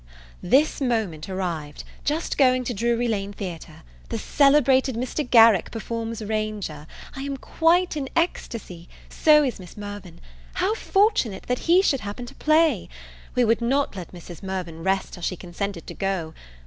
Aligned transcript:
THIS 0.41 0.81
moment 0.81 1.29
arrived. 1.29 1.83
Just 2.03 2.35
going 2.35 2.63
to 2.63 2.73
Drury 2.73 3.07
Lane 3.07 3.33
Theatre. 3.33 3.83
The 4.09 4.17
celebrated 4.17 4.95
Mr. 4.95 5.23
Garrick 5.29 5.69
performs 5.69 6.23
Ranger. 6.23 6.87
I 7.15 7.21
am 7.21 7.37
quite 7.37 7.95
in 7.95 8.09
ecstasy. 8.15 8.89
So 9.09 9.43
is 9.43 9.59
Miss 9.59 9.77
Mirvan. 9.77 10.19
How 10.55 10.73
fortunate 10.73 11.43
that 11.43 11.69
he 11.69 11.83
should 11.83 11.99
happen 12.01 12.25
to 12.25 12.33
play! 12.33 12.89
We 13.35 13.45
would 13.45 13.61
not 13.61 13.95
let 13.95 14.11
Mrs. 14.11 14.41
Mirvan 14.41 14.81
rest 14.81 15.13
till 15.13 15.21
she 15.21 15.35
consented 15.35 15.85
to 15.85 15.93
go. 15.93 16.33